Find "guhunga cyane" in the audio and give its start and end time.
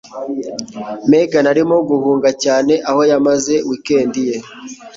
1.89-2.73